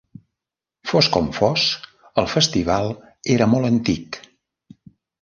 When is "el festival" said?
2.23-2.93